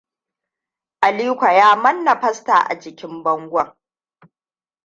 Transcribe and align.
Aliko 1.01 1.45
ya 1.47 1.75
manna 1.75 2.15
fasta 2.21 2.59
a 2.69 2.75
jikin 2.79 3.23
bango. 3.23 3.77